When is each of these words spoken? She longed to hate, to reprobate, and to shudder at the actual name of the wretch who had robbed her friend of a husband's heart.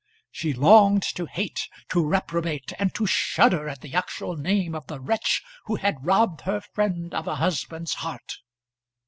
She 0.31 0.51
longed 0.53 1.03
to 1.13 1.27
hate, 1.27 1.69
to 1.89 2.03
reprobate, 2.03 2.73
and 2.79 2.91
to 2.95 3.05
shudder 3.05 3.69
at 3.69 3.81
the 3.81 3.93
actual 3.93 4.35
name 4.35 4.73
of 4.73 4.87
the 4.87 4.99
wretch 4.99 5.43
who 5.65 5.75
had 5.75 6.03
robbed 6.03 6.41
her 6.41 6.59
friend 6.61 7.13
of 7.13 7.27
a 7.27 7.35
husband's 7.35 7.93
heart. 8.01 8.37